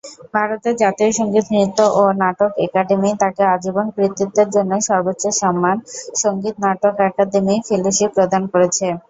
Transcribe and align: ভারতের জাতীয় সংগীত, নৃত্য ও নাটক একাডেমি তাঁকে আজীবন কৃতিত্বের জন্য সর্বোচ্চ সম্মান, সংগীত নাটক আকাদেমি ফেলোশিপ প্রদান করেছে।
ভারতের 0.33 0.75
জাতীয় 0.77 1.11
সংগীত, 1.11 1.45
নৃত্য 1.51 1.79
ও 1.93 2.13
নাটক 2.21 2.51
একাডেমি 2.65 3.09
তাঁকে 3.21 3.43
আজীবন 3.53 3.85
কৃতিত্বের 3.95 4.47
জন্য 4.55 4.71
সর্বোচ্চ 4.87 5.23
সম্মান, 5.41 5.77
সংগীত 6.21 6.55
নাটক 6.65 6.93
আকাদেমি 7.07 7.55
ফেলোশিপ 7.67 8.09
প্রদান 8.17 8.43
করেছে। 8.53 8.85